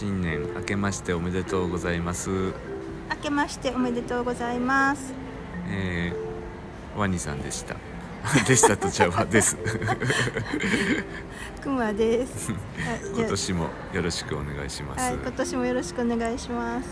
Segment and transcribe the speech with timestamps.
[0.00, 2.30] 新年明けましておめでとうございます。
[2.30, 2.54] 明
[3.22, 5.12] けましておめでとうございます。
[5.68, 7.76] えー、ワニさんでした。
[8.48, 9.58] でしたとちゃうわです。
[11.60, 12.50] くまです。
[13.14, 16.88] 今年もよろしくお願いします、あはい今年もよろしくお願いします。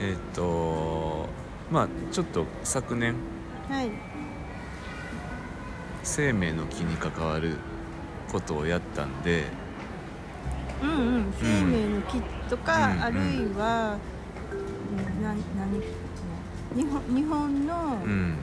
[0.00, 1.28] えーっ、と
[1.70, 3.14] まあちょっと昨年
[3.68, 3.90] はい。
[6.02, 7.58] 生命の木に関わる
[8.32, 9.63] ことをやったんで
[10.82, 13.98] うんうん生命の木とか、うんあるいは、
[15.18, 15.80] うん、な何
[16.74, 18.36] 日本日本のうん。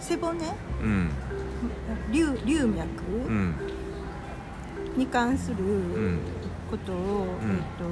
[0.00, 0.38] 背骨？
[0.82, 1.10] うん。
[2.12, 2.86] 流流脈？
[3.28, 3.54] うん。
[4.96, 5.68] に関するう
[6.12, 6.18] ん。
[6.70, 6.96] ことを、
[7.42, 7.50] うん。
[7.50, 7.84] えっと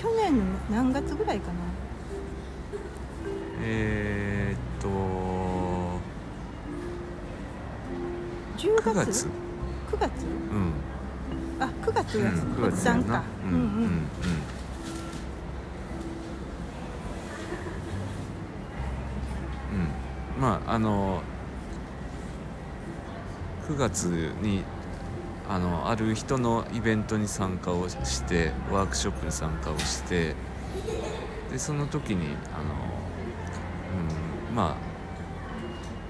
[0.00, 1.54] 去年の何月ぐらいかな？
[3.62, 4.88] えー、っと。
[8.58, 9.26] 10 9月月。
[9.92, 10.10] 9月？
[10.24, 10.72] うん
[11.60, 13.22] あ9月うんが9発月やな。
[13.44, 13.60] うんうんうん。
[13.60, 13.88] うんうん。
[19.72, 20.40] うん。
[20.40, 21.22] まああの
[23.68, 24.04] 9月
[24.42, 24.62] に
[25.48, 30.34] あのある人のイベントに参加をしてワークショップに参加をして
[31.50, 32.74] でその時にあの、
[34.50, 34.94] うん、まあ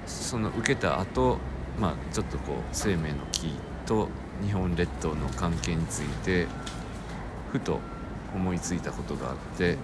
[0.06, 1.38] その受けた後、
[1.80, 3.52] まあちょっとこう生命の木
[3.86, 4.08] と
[4.44, 6.46] 日本列島の関係について
[7.52, 7.80] ふと
[8.34, 9.76] 思いついたことがあって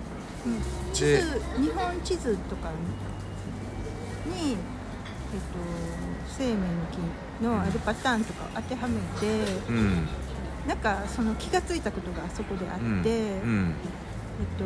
[0.46, 0.92] うん。
[0.92, 2.70] 地図日本地図とか
[4.26, 4.60] に、えっと、
[6.26, 6.58] 生命の
[7.40, 9.26] 木のあるパターンとかを当てはめて、
[9.68, 10.08] うん。
[10.66, 12.90] なんかその気がついたことがそこであって、うん。
[12.90, 13.74] うん。
[14.40, 14.64] えっと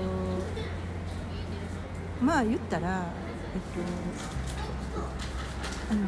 [2.24, 5.02] まあ言ったら、えっと、
[5.92, 6.00] あの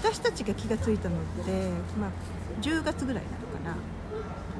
[0.00, 1.50] 私たちが気がついたのって、
[1.98, 2.10] まあ、
[2.60, 3.30] 10月ぐらいな
[3.70, 3.76] のかな。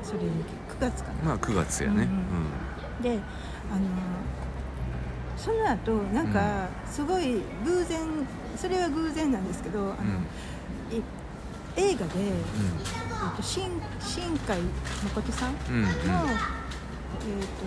[0.02, 1.22] それに9月かな。
[1.24, 2.04] まあ9月やね。
[2.04, 3.18] うんで
[3.70, 3.80] あの
[5.36, 8.00] その後なんかすごい偶然
[8.56, 10.96] それは偶然なんですけどあの、うん。
[10.96, 11.02] い
[11.76, 14.60] 映画で、えっと新新海
[15.04, 15.90] 誠さんのうんうん「えっ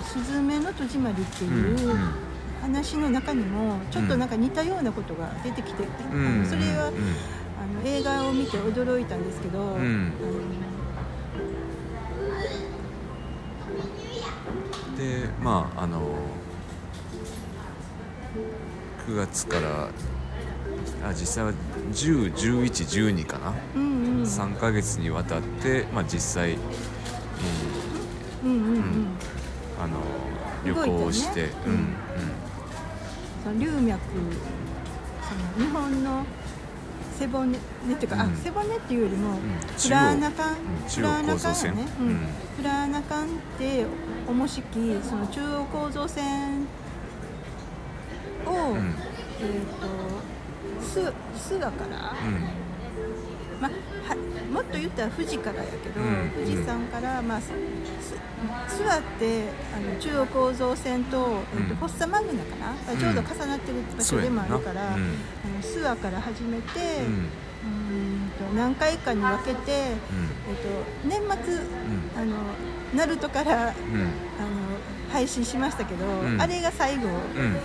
[0.02, 2.00] とすずめの戸締まり」ってうんいううん
[2.62, 6.96] 話の中にもちょっとなんか似たようなことが出てきて、うんあのそれは、うん
[7.62, 9.62] あの映画を見て驚いたんですけど、ん。
[9.62, 9.82] あの
[14.98, 16.02] でまああの
[19.08, 19.90] 9月から
[21.04, 21.54] あ実際は
[21.92, 24.24] 101112かな、うんうん。
[24.24, 26.58] 3ヶ月にわたって、まあ、実際、
[28.44, 28.66] うんうんうん。
[28.66, 28.74] うん。
[28.74, 29.08] うん
[29.82, 30.02] あの
[30.66, 31.50] 旅行をして、ね。
[31.66, 31.90] うんうん。
[33.44, 34.00] その流脈
[35.22, 36.26] その日本の
[37.20, 37.58] 背骨ね
[37.94, 38.22] っていうか、うん。
[38.22, 39.40] あ背骨っていうよりも、ん。
[39.82, 40.58] プラーナ管、うん
[40.90, 41.34] プラーナ
[41.74, 41.88] ね、
[42.58, 43.86] プラーナ管って
[44.28, 46.62] 重しきその中央構造線
[48.46, 48.96] を、うん。
[49.42, 49.66] えっ、
[50.80, 52.14] とす諏訪から、
[53.62, 53.78] まあ、は
[54.16, 57.54] もっと言ったら富士からやけど、うん富士山から、まあ、すす
[58.82, 59.44] 諏訪って
[59.76, 65.06] あの中央構造線と,、えっとうんフォッサマグナかな、ちょうど重なってる場所でもあるから、あの
[65.62, 67.30] 諏訪から始めて、うん。
[67.60, 69.98] うーんと何回かに分けて、えっ
[70.56, 71.60] と、年末
[72.16, 72.38] あの
[72.96, 73.74] ナルトからあのうん
[75.12, 76.40] 配信しましたけど、ん。
[76.40, 77.10] あれが最後、うん。
[77.10, 77.58] あの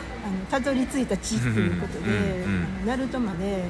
[0.51, 2.55] たどり着いた地っていうことで、うん。
[2.55, 2.65] うん。
[2.65, 3.65] あのナルトまで、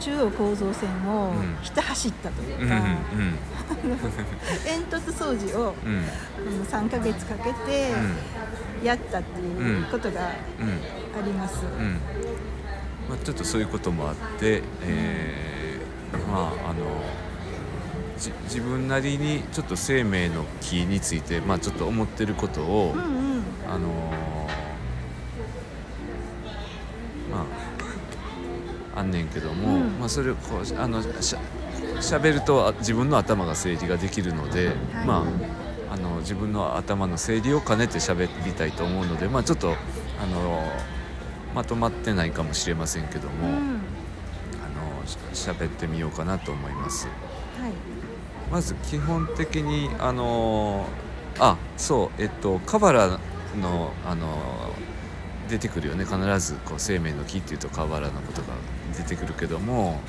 [0.00, 1.56] 中央構造線をうん。
[1.62, 3.34] ひた走ったといううんか、うん。
[4.64, 5.98] 煙突掃除をうん。
[5.98, 7.92] あの3ヶ月かけて
[8.84, 10.30] やったっていうことがあ
[10.60, 11.24] うん。
[11.24, 11.64] ります。
[11.64, 11.98] うん。
[13.08, 16.84] まあ、ちょっとそういうこともあって、えーまああの
[18.18, 23.04] じ自分なりにちょっと生命の木について、まあ、ちょっと思ってることを、うんう
[23.38, 23.42] ん。
[23.68, 23.88] あの
[27.30, 27.44] まあ
[28.96, 29.98] あんねんけども、うん。
[29.98, 31.38] まあ、それをこうあのしゃ
[32.00, 34.76] 喋るとあ自分の頭が整理ができるので、はい。
[35.06, 35.24] ま
[35.90, 40.64] ああの自分の頭の整理を兼ねて喋りたいと思うので、まあ、ちょっとあの
[41.54, 43.54] まとまってないかもしれませんけども、うん。
[43.54, 43.58] あ
[45.02, 47.06] のし喋ってみようかなと思います。
[47.06, 47.12] は
[47.68, 47.72] い。
[48.50, 50.86] まず基本的にあの
[51.38, 53.18] あそうえっとカバラ
[53.60, 54.72] のあの
[55.48, 56.04] 出てくるよね。
[56.04, 58.48] 必ずこう生命の木っていうとカバラのことが
[58.96, 60.00] 出てくるけども。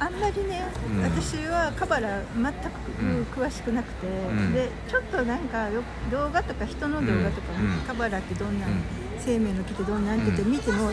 [0.00, 0.62] あんまりね、
[0.96, 1.02] うん。
[1.02, 3.24] 私はカバラ全うん。
[3.26, 4.52] く詳しくなくて、ん。
[4.52, 7.72] でちょっとなんかよ動画とか人の動画とか、うん。
[7.72, 7.78] うん。
[7.80, 8.82] カバラってどんなん、うん。
[9.18, 10.86] 生命の木ってどんなんって見ても、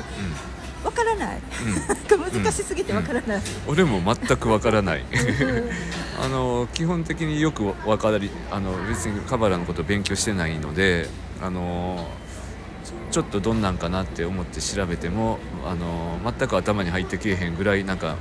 [0.83, 1.41] わからない。
[2.11, 5.01] うん、 難しすぎてわからない、俺も全くわからない。
[5.01, 5.05] うん
[6.17, 11.09] あの基本的によくわかりあの別にカバラのことを勉強してないので
[11.41, 12.07] あの
[13.11, 18.17] ちょっとどんなんかなって思って調べてもあの全く頭に入ってけえへんぐらいなんか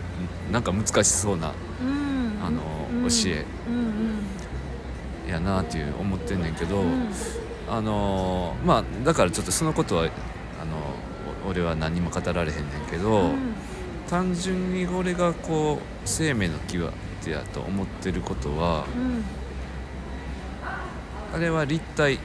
[0.52, 1.52] なんか難しそうな
[1.82, 2.42] うん。
[2.44, 2.60] あの
[3.02, 3.08] うん。
[3.08, 3.44] 教え。
[3.68, 3.94] うん
[5.30, 6.84] やなっていう思ってんねんけど、うん。
[6.84, 7.08] うん
[7.66, 10.12] あのまあだからちょっとそのことはあの
[11.46, 13.54] お俺は何も語られへんねんけど、うん。
[14.08, 16.92] 単純に俺がこう生命の木はっ
[17.24, 19.24] てやと思ってることはうん。
[21.34, 22.20] あれは立体、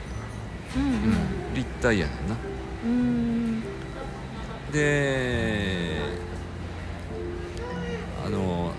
[0.76, 2.36] うんうん、立体やねんな。
[2.84, 3.62] うん。
[4.72, 6.00] で
[8.24, 8.72] あの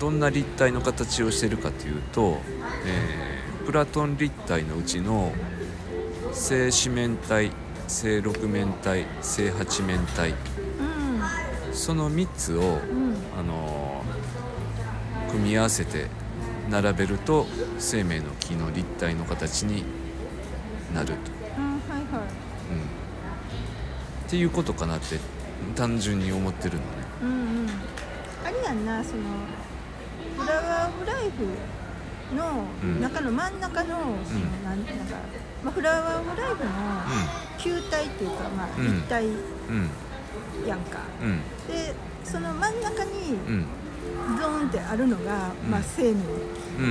[0.00, 2.40] どんな立体の形をしてるかというと、
[2.84, 5.32] えープラトン立体のうちの
[6.32, 7.50] 正四面体
[7.88, 10.34] 正六面体正八面体。
[11.72, 12.76] その3つをうんうん。
[13.38, 14.04] あの
[15.30, 16.06] 組み合わせて
[16.70, 17.46] 並べると
[17.78, 19.84] 生命の木の立体の形に
[20.94, 21.14] なると、
[24.26, 25.18] っていうことかなって
[25.76, 26.86] 単純に思ってるのね。
[27.22, 27.32] うんう
[27.62, 27.68] ん。
[28.44, 29.22] あれやんなその
[30.36, 33.88] フラワーオブライフのうん中の真ん中の
[34.24, 34.84] その、なん。
[34.84, 35.16] なんか、
[35.64, 36.70] まあ、フラワーオブライフの
[37.58, 40.68] 球体っていうか、まあ、うん立体うん。
[40.68, 40.80] やん。
[40.80, 41.40] か、うん。
[41.68, 41.94] で
[42.24, 43.66] その真ん中にうん。
[44.40, 45.70] ゾーンってあるのが、うん。
[45.70, 46.24] まあ、生命。
[46.80, 46.84] うん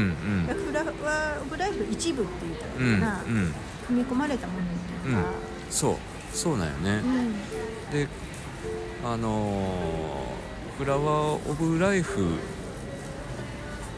[0.48, 0.66] うん。
[0.68, 2.32] フラワーオブライフの一部って
[2.80, 3.54] 言ったうんうん。
[3.88, 4.64] 組み込まれたものっ
[5.04, 5.22] ていうか、
[5.70, 5.96] そう
[6.36, 7.02] そうなんよね。
[7.04, 7.34] うん。
[7.92, 8.08] で
[9.04, 10.36] あのー
[10.78, 12.34] フラワー・オブ・ライフ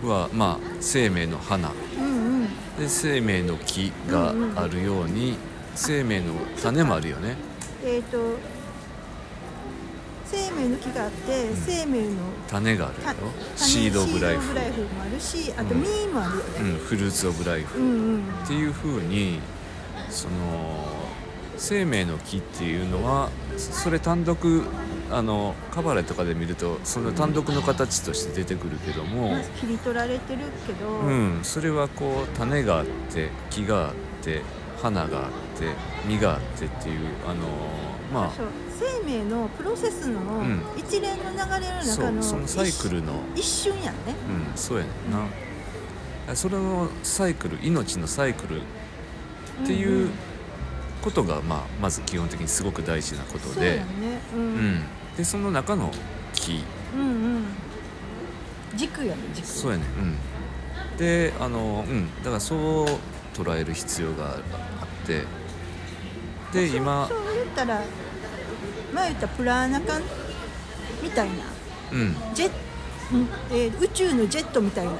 [0.03, 1.71] はまあ生命の花。
[1.97, 2.47] うんうん。
[2.77, 5.37] で生命の木があるように、
[5.73, 7.35] 生命の種もあるよね。
[7.83, 8.37] えっ、と
[10.25, 11.55] 生命の木があって、ん。
[11.55, 12.15] 生命の
[12.47, 13.17] 種があるたよ。
[13.57, 14.59] 種シード・オブ・ライフも
[15.01, 15.81] あるしあとうん。
[15.81, 18.19] 実もあるようん、ねフルーツ・オブ・ライフ、うんうん。
[18.43, 19.39] っていうふうに
[20.11, 20.96] その
[21.57, 24.63] 生命の木っていうのはそそれ単独
[25.09, 34.41] あのカバレとかで見るとその単独の形として出てくるけども、まあ切り取られてるけど、うん、それはこう種があって木があって
[34.81, 35.69] 花があって
[36.07, 37.47] 実があってっていうあの
[38.13, 38.47] まそう
[38.79, 40.61] 生命のプロセスのん。
[40.77, 43.13] 一連の流れのあそう中のそのサイクルの。
[43.35, 44.15] 一一瞬やんね。
[44.29, 45.11] うんそうやねん
[46.27, 50.09] な、それのサイクル命のサイクルっていう
[51.07, 53.53] ことが、まあ、まず基本的にすごく大事なことで。
[53.53, 53.85] そうやんね。
[54.35, 54.55] ううん。
[54.75, 54.83] ん、
[55.15, 55.89] でその中の
[56.33, 56.63] 木。
[56.93, 57.05] うんう
[57.39, 57.45] ん。
[58.75, 59.47] 軸やね軸。
[59.47, 59.85] そうやね。
[60.91, 60.97] うん。
[60.97, 62.07] であのうん。
[62.17, 65.23] だからそう捉える必要があって。
[66.51, 67.07] で今。
[67.07, 67.81] そう言ったら
[68.93, 70.01] 前言ったプラーナ缶
[71.01, 71.35] みたいな。
[71.93, 72.15] うん。
[72.33, 72.51] ジェ
[73.51, 74.91] えー宇宙のジェットみたいな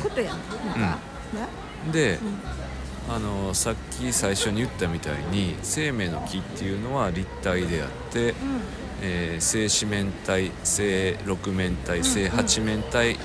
[0.00, 0.96] ことやんなんか、
[1.34, 1.48] ね
[1.86, 1.92] うん。
[1.92, 2.58] でうん
[3.08, 8.34] あのさっき最初に言ったみたいに生命の木っていうのは立体であって、
[9.02, 13.16] えー正四面体正六面体正八面体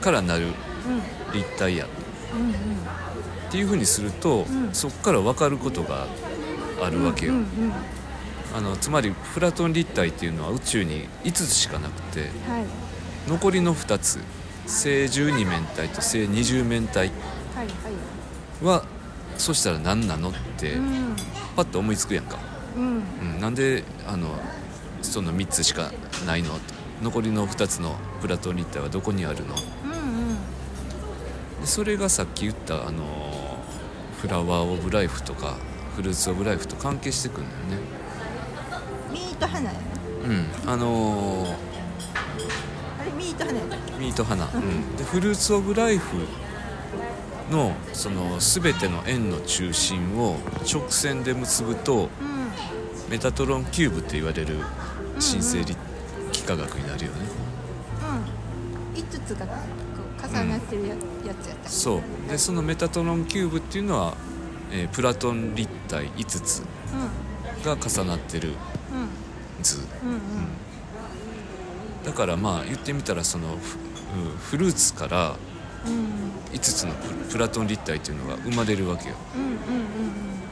[0.00, 0.50] からなるうん。
[0.50, 0.54] うん
[1.32, 1.88] 立体や
[2.32, 2.52] うんうん。
[2.52, 2.54] っ
[3.50, 4.72] ていうふうにすると、うん。
[4.72, 6.06] そこから分かることが
[6.80, 7.44] あるわけよ、うんうん
[8.56, 12.30] あのつまりプラトン立体っていうのは宇宙に5つしかなくてはい。
[13.26, 14.20] 残りの2つ
[14.68, 17.10] 正12面体と正20面体
[17.56, 17.72] はいは
[18.62, 18.64] い。
[18.64, 18.84] は
[19.36, 21.16] そしたら何なのってうん。
[21.56, 22.38] パッと思いつくやんか、
[22.76, 23.02] うん。
[23.34, 24.28] うん、なんであの
[25.02, 25.92] その3つしか
[26.26, 26.58] ないの？
[27.02, 29.54] 残りの2つのプラトン立体はどこにあるの？
[29.84, 29.94] うんう
[30.32, 31.60] ん。
[31.60, 33.04] でそれがさっき言ったあの
[34.20, 35.56] Flower of Life とか
[35.94, 37.86] Fruits of Life と関係してくるんだよね。
[39.12, 39.80] ミート花やな
[40.64, 40.70] うん。
[40.72, 41.54] あのー
[43.00, 43.64] あれミート花や
[43.98, 46.16] ミート花、うん、で Fruits of Life
[47.50, 50.36] のその全ての円の中心を
[50.72, 52.10] 直線で結ぶとうん。
[53.10, 54.56] メタトロンキューブって言われる
[55.18, 55.76] 神聖
[56.32, 57.18] 幾何学になるよね、
[58.94, 59.00] うん。
[59.00, 59.52] 5つがこ
[60.22, 60.96] う重なってるや,、や
[61.34, 61.68] つやった。
[61.68, 62.30] っそう。
[62.30, 64.14] でそのメタトロンキューブっていうのは、
[64.72, 66.62] えープラトン立体5つ
[67.62, 68.56] けが重なってるうん。
[69.62, 70.10] 図うん。
[70.12, 70.18] うん。
[72.04, 73.78] だからまあ言ってみたらそのフ
[74.16, 75.36] うんフルーツから
[76.52, 79.16] 5つのププラトン立体っていうのが生まれるわけよ。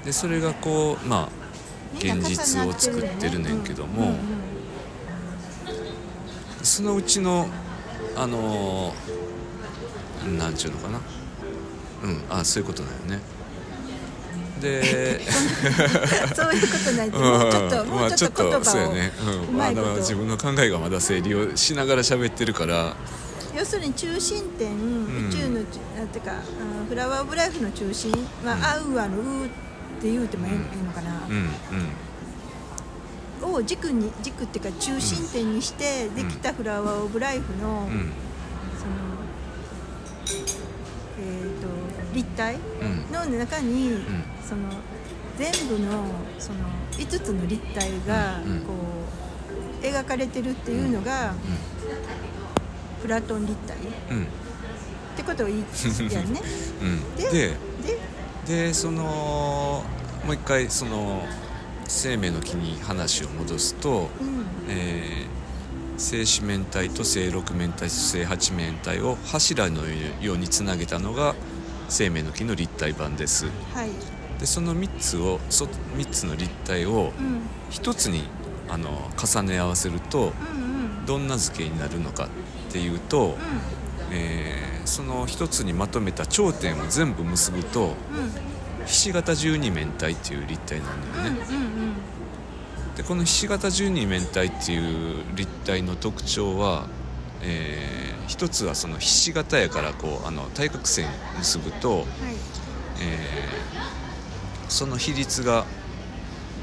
[0.05, 1.29] でそれがこうまあ
[1.99, 4.15] 現実を作ってるねんけども
[6.63, 7.49] そのうちの
[8.17, 11.01] あのーなんちゅうのかな。
[12.05, 13.21] うんあそういうことだよね。
[14.61, 15.21] で
[16.35, 17.11] そういうことない？
[17.11, 18.45] もうちょっともまあうちょっと
[18.93, 19.13] ね、
[19.51, 22.95] うん、あの自分の考えがまだ整理をしながら喋ってるから
[23.63, 25.29] 要するに中心点、ん。
[25.29, 26.35] 宇宙のちなんていうかあ
[26.89, 28.11] フラワーオブライフの中心
[28.45, 28.97] は、うん。
[28.97, 29.49] アウアのウーっ
[30.01, 30.53] て言うてもいい,、
[30.85, 31.29] のかな。
[33.41, 37.87] う、んを軸に軸っていうか中心点にしてできたフラワーオブライフの、
[38.79, 38.93] その
[41.21, 41.69] えー、と
[42.15, 44.03] 立体うんの中に、ん。
[44.45, 44.63] その
[45.39, 46.05] 全部の
[46.41, 46.59] その
[46.95, 48.75] 5つの立体がこ
[49.83, 51.35] う描かれてるっていうのが、
[53.03, 53.77] プラトン立体。
[53.77, 53.81] っ
[54.11, 54.17] うん。
[54.19, 54.27] うん
[55.15, 55.65] てことを言い
[56.11, 56.41] やんね。
[56.81, 57.17] うん。
[57.17, 59.85] ででででその
[60.25, 61.23] もう一回その
[61.87, 64.47] 生命の木に話を戻すと、うん。
[64.69, 65.43] えー
[65.99, 69.83] 正四面体と正六面体と正八面体を柱の
[70.21, 71.35] ようにつなげたのが
[71.89, 73.45] 生命の木の立体版です。
[73.75, 73.91] はい。
[74.41, 75.67] でその3つをそ
[75.97, 77.43] 3つの立体をうん。
[77.71, 78.25] 1つに
[78.69, 80.62] あの重ね合わせるとうんうん
[81.07, 83.37] どんな図形になるのかっていうと、
[84.11, 87.87] えーその1つにまとめた頂点を全部結ぶとうん。
[87.87, 87.95] うん
[88.85, 91.93] ひし形十二面体っていう立体なんだよね、うんうん
[92.97, 96.87] でこのひし形十二面体っていう立体の特徴は、
[97.43, 101.07] えー一つはそのひし形やからこうあの対角線
[101.39, 102.07] 結ぶと、はい。
[103.03, 105.65] えーその比率が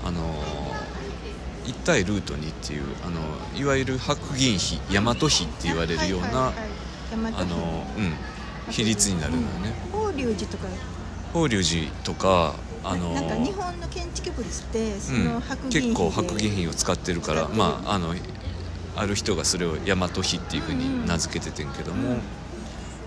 [0.06, 0.44] あの
[1.70, 3.20] 1対ルート2っていうあの
[3.56, 8.14] いわゆる白銀比大和比って言われるような、あのうん
[8.72, 9.74] 比率になるのよね。
[9.92, 10.68] 法隆寺とか。
[11.34, 18.16] 法隆寺とかあのなんか日本の建築物ってそうんの白銀比で、結構白銀比を使ってるからまああの
[18.96, 22.22] ある人がそれを大和比っていうふうに名付けててんけども、うん。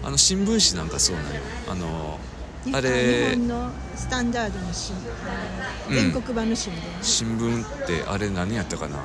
[0.04, 1.40] あの新聞紙なんかそうなんよ。
[1.70, 2.31] あの日
[2.72, 3.30] あれ。
[3.30, 4.94] 日本のスタンダードの新
[5.90, 5.94] うん。
[5.94, 9.02] 全国版の新聞、新聞ってあれ何やったかな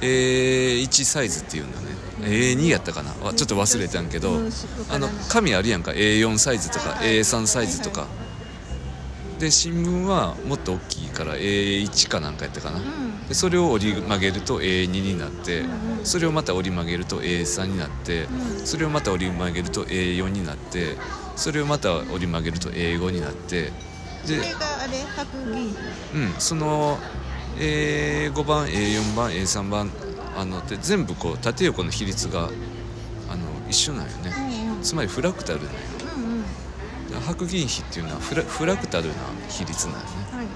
[0.00, 1.86] ？A1 サイズっていうんだね。
[2.20, 3.10] A2 やったかな？
[3.24, 4.38] わちょっと忘れたんけど、
[4.90, 5.90] あの紙あるやんか。
[5.92, 6.98] A4 サイズとかはい。
[6.98, 8.10] はい A3 サイズとか、はい
[9.36, 13.28] で新聞はもっと大きいから A1 かなんかやったかな、うん。
[13.28, 16.06] でそれを折り曲げると A2 になって、うんうん。
[16.06, 18.66] それをまた折り曲げると A3 になって、うん。
[18.66, 20.96] それをまた折り曲げると A4 になって
[21.36, 23.72] それをまた折り曲げると A5 になってで
[24.26, 25.68] それがあれ白銀。
[25.70, 25.76] 比
[26.14, 26.98] うん、その
[27.58, 29.90] A5 番 A4 番 A3 番
[30.36, 32.50] あのって全部こう縦横の比率が
[33.30, 34.34] あの一緒なんよね。
[34.36, 34.82] うんうん。
[34.82, 35.78] つまりフラクタルなんよ。
[36.16, 37.20] うんうん。
[37.20, 39.14] 白銀比っていうのはフラフラクタルな
[39.48, 40.06] 比率なんよね。
[40.32, 40.46] はい。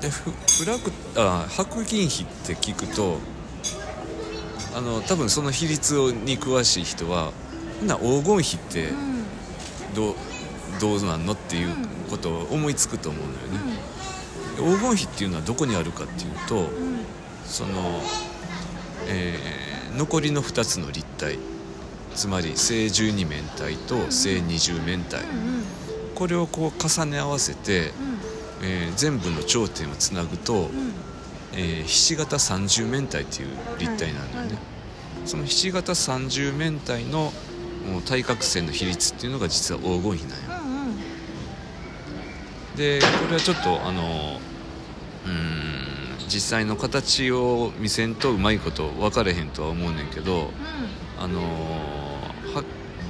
[0.00, 3.18] でフフラクあ白銀比って聞くと
[4.74, 7.32] あの多分その比率に詳しい人は
[7.86, 9.24] な黄金比ってうん。
[9.94, 10.14] どう
[10.80, 11.74] どうなんのっていう
[12.10, 13.38] ことを思いつくと思うのよ
[14.68, 16.68] ね、黄金比っていうのはどこにあるかっていうと、
[17.46, 18.00] その、
[19.08, 21.38] えー残りの2つの立体
[22.14, 25.64] つまり正十二面体と正二十面体、うん
[26.14, 27.92] これをこう重ね合わせて、
[28.62, 30.68] えー全部の頂点をつなぐと、
[31.54, 34.58] えーひし形三十面体っていう立体なんだよね、
[35.24, 37.32] そのひし形三十面体の
[37.88, 40.96] もう対角線の比率っていうのが実は黄金比なんようんうん。
[42.76, 44.40] でこれはちょっとあの
[45.24, 50.50] うーん実際の形を見せんとうまいこと分かれへんとは思うねんけど
[51.18, 51.40] あの
[52.54, 52.62] は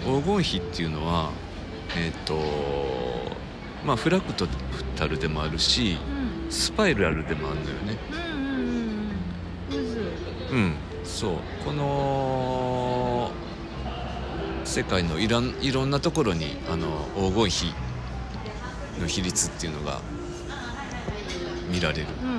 [0.05, 1.33] 黄金比っていうのは
[1.97, 2.37] えっ、と
[3.85, 4.33] まあフラク
[4.97, 5.99] タルでもあるし
[6.47, 6.51] うん。
[6.51, 7.99] スパイラルでもあるのよね。
[10.51, 10.75] うんうん。
[11.05, 11.33] そう。
[11.65, 12.68] この
[14.69, 17.75] 世界のいらんいろんなところにあの黄金比
[19.01, 20.03] の比率っていうのが
[21.73, 22.07] 見られる。
[22.23, 22.29] うん。
[22.29, 22.39] うん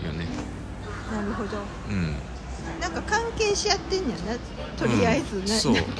[0.00, 0.06] うん。
[0.06, 0.26] よね。
[1.12, 1.58] なるほど。
[1.90, 2.16] うん。
[2.80, 4.38] なんか関係し合ってんねやな
[4.78, 5.46] とりあえずね、うん。
[5.48, 5.74] そう。
[5.74, 5.90] なんか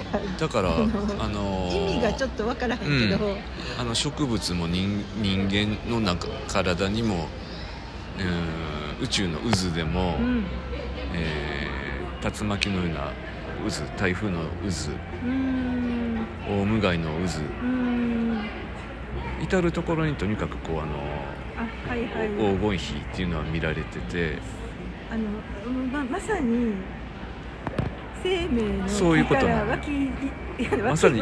[0.41, 3.37] だからあのあのー意味がちょっとわからへんけど、うん。
[3.79, 7.29] あの植物も人人間の中体にも、
[8.19, 10.47] うん宇宙の渦でも、うん。
[11.15, 11.52] えー
[12.23, 13.13] 竜巻のような
[13.69, 14.45] 渦台風の渦。
[14.45, 16.27] うーん。
[16.49, 17.19] オウムガイの渦。
[17.19, 18.49] うーん。
[19.43, 20.93] 至る所にとにかくこうあの
[21.57, 22.29] あはいはい。
[22.57, 24.39] 黄金比っていうのは見られてて。
[25.11, 25.25] あの
[25.93, 26.75] ままさに
[28.23, 29.77] 生命のそういうことなの。
[30.85, 31.21] まさに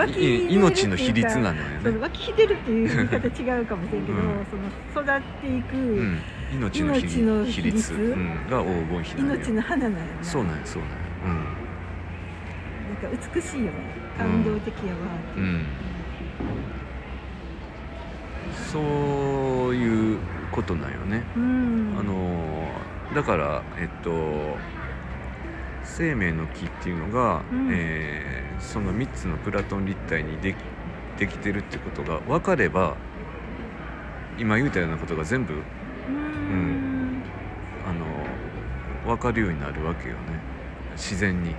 [0.55, 4.47] 命の比率なののよね、湧き出るっていう言い方違うかもしれんけど、うん。
[4.93, 6.19] その育っていく、うん、
[6.53, 10.97] 命の比命の比比率率うん、が黄金比なのよ命の花なんやなそうなんやそうなんや。
[13.03, 13.73] だか美しいよね。
[14.19, 14.99] 感動的やわ、
[15.37, 15.41] う。
[15.41, 15.65] ん。
[18.73, 18.79] そ
[19.71, 20.19] ういう
[20.53, 21.97] ことなんよね、うん。
[21.99, 22.69] あの
[23.15, 24.57] だからえっと
[25.85, 27.69] 生命の木っていうのが、うん。
[27.73, 30.57] えーその3つのプラトン立体にでき
[31.19, 32.95] できてるってことが分かれば
[34.39, 35.55] 今言うたようなことが全部
[36.09, 37.23] うん。
[37.87, 40.21] あの分かるようになるわけよね。
[40.93, 41.55] 自然に。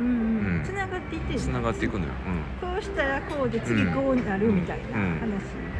[0.00, 0.64] うんうん。
[0.64, 1.38] つながっていってる。
[1.40, 2.12] つながっていくのよ。
[2.60, 5.18] こうしたらこうで次こうなるみたいなうん。
[5.18, 5.30] 話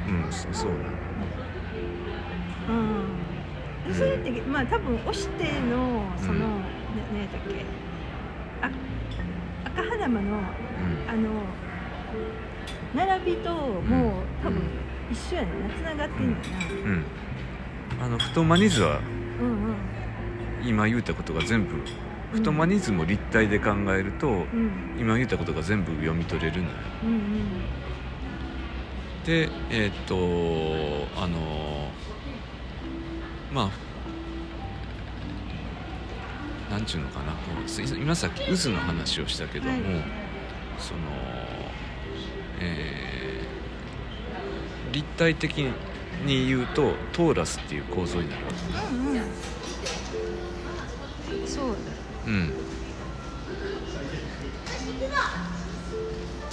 [0.08, 0.82] うん、うん、そそうなの。
[2.68, 7.64] うん、それってまあ多分押してのその、うんねねだっけ。
[8.60, 8.70] あ
[9.64, 10.42] 赤肌間のうん。
[11.08, 11.42] あの
[12.94, 14.62] 並びともう多分
[15.10, 15.74] 一緒やねんな。
[15.74, 16.90] つながってんだよな。
[16.90, 17.04] うん
[18.00, 19.00] あの太マニズは
[19.40, 19.76] うんうん。
[20.64, 21.76] 今言うたことが全部
[22.32, 24.96] 太マニズムを立体で考えると、うん。
[24.98, 26.74] 今言ったことが全部読み取れるのよ。
[27.04, 27.18] うんうん。
[29.24, 30.14] でえーっと
[31.20, 31.90] あの
[33.52, 33.70] ま
[36.70, 37.32] あなんちゅうのかな
[37.96, 39.82] 今さっき渦の話をしたけども、はい。
[40.78, 41.00] その
[42.60, 45.68] えー立体的
[46.24, 48.56] に言うとトーラスっていう構造になるわけ。
[48.94, 49.18] うんう
[51.44, 51.46] ん。
[51.46, 51.70] そう。
[51.72, 51.76] だ
[52.26, 52.52] うん、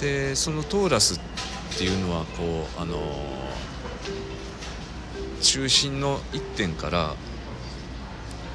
[0.00, 1.20] でそのトーラス
[1.74, 2.98] っていうのはこうあの
[5.42, 7.14] 中心の一点から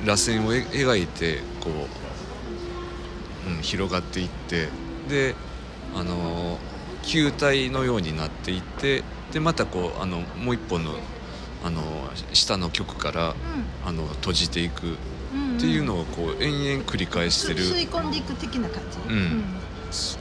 [0.03, 1.69] 螺旋をえ描いてこ
[3.47, 4.69] う、うん、広がっていって
[5.07, 5.35] で
[5.95, 6.57] あの
[7.03, 10.93] 球体のようになっていってでまたこうあのもう一本の
[11.63, 11.81] あの
[12.33, 13.35] 下の極から
[13.85, 14.97] あの閉じていく
[15.33, 18.97] うんっていうのをこう延々繰り返してる、吸い込んでいく的な感じ。
[19.13, 19.43] うん。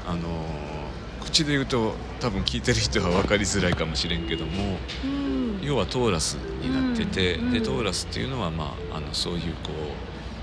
[0.07, 0.81] あのー
[1.25, 5.61] 口で言うと多分聞いてる人は分かりづらいかもしれんけどもうん。
[5.63, 9.71] 要はトーラスになってて、でトーラスっていうのは、まあ、あのそういうこ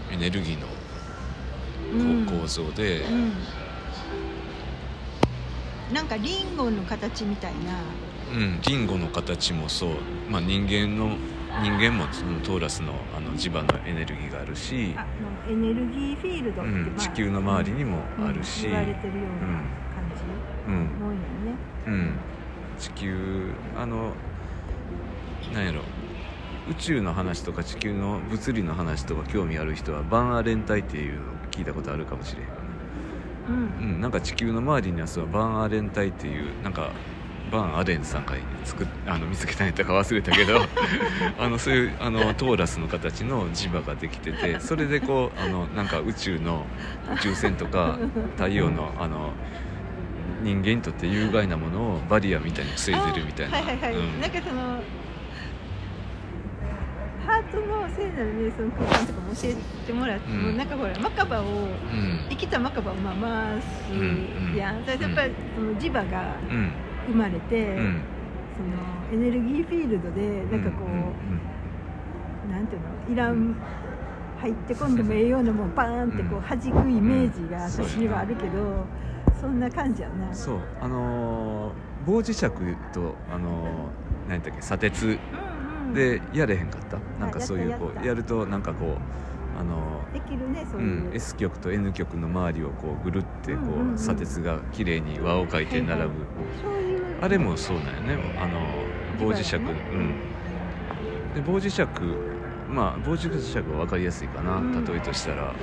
[0.09, 0.57] うエネルギー
[2.25, 3.33] の構造で、うん
[5.93, 7.79] なんかリンゴの形みたいな。
[8.29, 9.89] うん、リンゴの形もそう、
[10.29, 11.15] まあ、人間の
[11.63, 15.05] 人間もそのトーラスのあの磁場のエネルギーがあるし、あ
[15.47, 19.63] のエネルギーフィールドうん、まあ地球の周りにもあるし、うん言われてるような感
[20.13, 20.23] じ
[20.67, 21.55] うんのんやね。
[21.87, 22.13] うん、
[22.77, 24.13] 地球あの
[25.53, 25.81] なんやろ。
[26.69, 32.47] 宇宙の話とか地球の物理の話とか興味ある人はバンアレン帯っていうのを聞いたことあるかもしれへん
[33.47, 33.93] うん。
[33.93, 36.91] うん、なんか地球の周りにはそのバンアレン帯っていうなんか
[37.51, 38.33] バンアレンさんが
[38.65, 40.59] 作っあの見つけたんやったか忘れたけど
[41.39, 46.65] あのそういうあのトーラスの形の磁場ができてて それでこうあのなんか宇宙の
[47.15, 47.97] 宇宙船とか
[48.35, 49.33] 太陽のあの
[50.43, 53.57] 人間にとって有害なものをバリアみたいに防いでるみたいな。
[53.57, 54.21] あはいはいはい、うん。
[54.21, 54.83] なんかその
[57.51, 59.55] ハートの聖なる瞑想の空間とかも教え
[59.87, 60.41] てもらって、うん。
[60.43, 62.27] もうなんかほらマカバをうん。
[62.29, 63.13] 生きたマカバをまあ
[63.53, 63.99] 回すうん
[64.51, 64.55] うん。
[64.55, 64.99] やっぱり
[65.55, 66.71] その磁場がうん。
[67.07, 68.01] 生まれて、うん。
[68.57, 68.63] そ
[69.17, 73.55] のエネルギーフィールドでなんかこう、うんなんていうのいらん
[74.39, 78.85] 入ってこんでもええようなもんバーンってこう弾くイメージがうん私にはあるけど、
[79.39, 80.33] そんな感じやな。
[80.33, 80.59] そう。
[80.81, 81.73] あのー
[82.05, 82.43] 棒磁石
[82.93, 85.19] とあのー何やっけ砂鉄
[85.93, 86.97] でやれへんかった？
[87.19, 91.07] なんかそういうこうやるとなんかこうあのできるねそうーいう。
[91.07, 93.61] う、ん、S 極と N 極の周りをこうぐるってこ
[93.95, 96.09] う砂鉄が綺麗に輪を描いて並ぶ、
[97.21, 98.39] あれもそうなんよね。
[98.39, 98.59] あの
[99.19, 99.63] 棒磁石、うん。
[101.33, 101.81] で棒磁石
[102.69, 104.85] まあ棒磁石は分かりやすいかな、うん。
[104.85, 105.53] 例えとしたら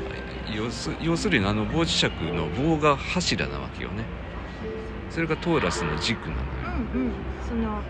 [0.53, 4.05] 要す要するにあの棒磁石の棒が柱なわけよね。
[5.11, 6.45] それがトーラスの軸なのよ。
[6.95, 7.13] うんうん。
[7.47, 7.81] その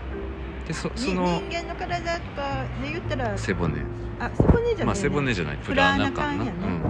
[0.67, 1.41] でそそにの。
[1.47, 3.37] 人間の体とかで言ったら。
[3.37, 3.73] 背骨。
[4.19, 4.85] あ背骨じゃない、ね。
[4.85, 5.57] まあ背骨じゃない。
[5.57, 6.81] ププラーナ感な、ねうん、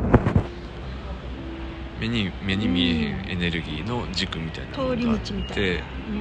[1.99, 5.43] 目に目に見えへんエネルギーの軸みたいなのがあ通り道みたいな。
[5.43, 6.15] って、うん。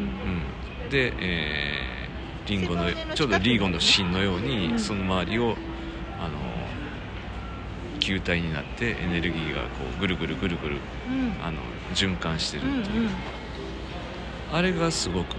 [0.84, 1.94] うん、で、えー
[2.46, 2.82] リンゴの
[3.14, 4.78] ちょうどリンゴの芯のように、うん。
[4.78, 5.56] その周りを
[6.20, 6.38] あの
[8.00, 10.76] 球体になってエネルギーがこうぐるぐるぐるぐる
[11.08, 11.34] うん。
[11.42, 11.58] あの
[11.94, 13.08] 循環してるうんっていう、
[14.52, 15.36] あれがすごく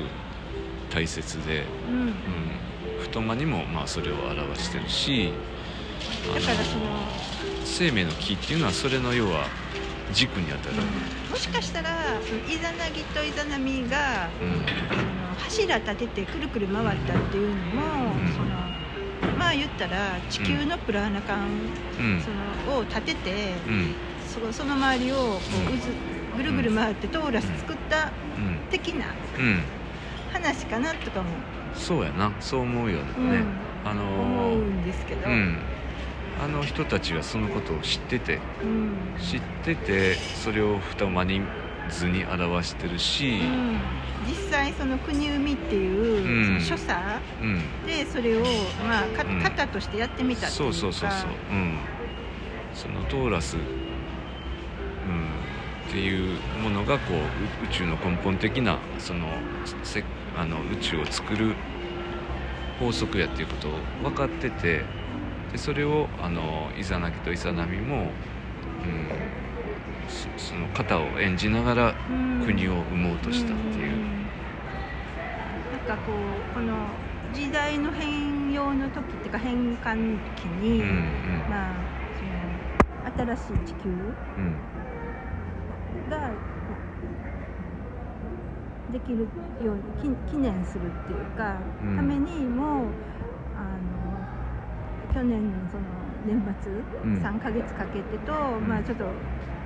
[0.89, 1.93] 大切で、うん。
[1.93, 1.97] うん。
[1.97, 5.33] うん、太間にもまあそれを表してるし
[6.35, 7.07] あだからその
[7.63, 9.49] 生命の木っていうのはそれの要は
[10.11, 10.75] 軸にあたる、
[11.29, 14.61] もしかしたらそのイザナギとイザナミがうん。
[15.37, 18.33] 柱立ててくるくる回ったっていうのも、うん。
[18.33, 18.71] その
[19.37, 21.69] まあ言ったら地球のプラーナ管、
[21.99, 22.21] うん。
[22.21, 23.95] そのを立てて、うん。
[24.19, 25.79] そその周りをこううん。
[25.79, 28.61] 渦ぐるぐる回ってトーラス作ったうん。
[28.69, 29.05] 的な
[29.37, 29.63] うん
[30.35, 31.29] 話かなとかも、
[31.73, 32.31] そうやな。
[32.39, 33.45] そう思うよね、うん。
[33.85, 35.59] あの思うーんですけど、うん。
[36.43, 38.39] あの人たちはそのことを知ってて。
[38.61, 38.95] うん。
[39.17, 41.41] 知っててそれを二間に
[41.89, 43.39] 図に表してるし。
[43.39, 43.77] うん。
[44.27, 46.99] 実際その国生みっていう、所作
[47.41, 48.41] うん、でそれを、
[48.87, 49.39] まあ、かうん。
[49.39, 50.73] 型としてやってみたっていうか。
[50.73, 51.29] そうそうそうそう。
[51.51, 51.77] うん。
[52.73, 53.61] そのトーラス、うん、
[55.87, 59.27] っていうものがこうう宇宙の根本的なその
[59.83, 60.03] せ
[60.37, 61.55] あの宇宙を作る
[62.79, 63.71] 法則やっていうことを
[64.03, 64.83] 分かってて
[65.51, 68.11] でそれをあのイザナギとイザナミも、
[68.83, 69.09] うん、
[70.07, 73.95] そその型を演じながらうん国を生もうとしたっていう。
[73.95, 74.31] んん。
[75.71, 76.87] なんかこうこの
[77.33, 81.45] 時代の変容の時っていうか変換期に、うんうん。
[81.49, 81.85] まあ
[82.17, 84.74] その新しい地球うん
[86.09, 86.31] が
[88.91, 89.27] できる
[89.63, 91.95] ようにき記念するっていうか、うん。
[91.95, 92.85] ためにも
[93.55, 95.83] あの去年のその
[96.25, 98.67] 年末、うん3ヶ月かけてと、ん。
[98.67, 99.05] まあちょっと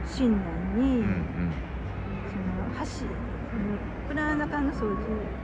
[0.05, 0.39] 新年
[0.81, 1.51] に、うんうん。
[2.31, 5.39] そのプラーナカの掃除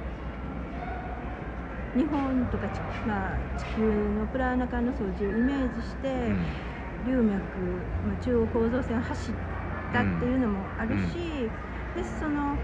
[1.95, 3.82] 日本とかち、まあ、地球
[4.19, 6.38] のプラーナカの掃除をイメージして、うん。
[7.06, 7.39] 龍脈、
[8.06, 9.36] まあ、中央構造線を走っ
[9.95, 11.53] たっていうのもあるし、
[11.93, 12.60] でその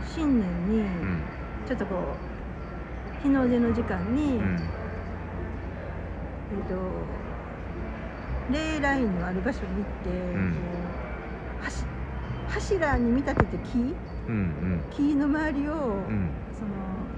[0.00, 1.38] 新年にうん。
[1.66, 4.74] ちょっとこう日の出の時間に、うん。
[6.50, 7.24] えっと
[8.48, 10.54] レーラインのある場所に行って、ん。
[10.54, 11.00] こ
[11.58, 11.88] う柱
[12.46, 13.96] 柱に見立てて木
[14.90, 16.46] 木の周りを、うん。
[16.50, 17.10] その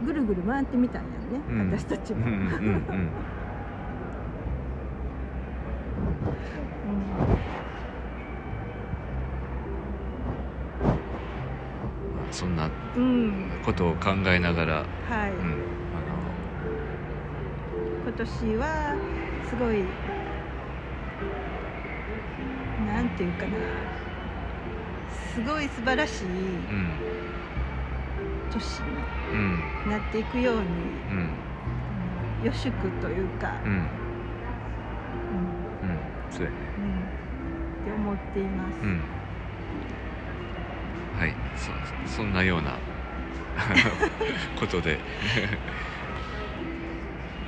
[0.00, 1.10] ぐるぐる回ってみたん。
[1.12, 1.70] やね、うん。
[1.70, 2.26] 私たちも。
[2.26, 2.36] うんうんう
[2.96, 3.24] ん
[12.34, 12.68] そんな
[13.62, 15.56] ことを考えながら、はい、うん、
[18.02, 18.96] 今年は
[19.48, 19.84] すごい
[22.84, 23.56] なんていうかな
[25.32, 27.14] すごい素晴らしいあの
[28.50, 31.38] 年になっていくように、うん。
[32.38, 32.44] うん。
[32.44, 33.70] 予祝というか、うん。
[33.72, 33.76] う
[35.36, 35.88] ん。
[35.88, 36.00] うん。
[36.30, 36.56] そうやね。
[36.78, 37.10] うん。
[37.82, 38.78] って思っています。
[38.82, 39.24] うん
[41.18, 41.34] はい
[42.06, 42.76] そそんなような
[44.58, 44.98] ことで。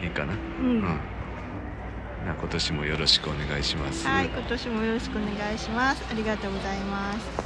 [0.03, 0.35] いいかな？
[0.61, 0.67] うん。
[0.67, 0.83] うん。
[0.83, 4.07] な今年もよろしくお願いします。
[4.07, 6.05] はい、今年もよろしくお願いします。
[6.11, 7.46] ありがとうございます。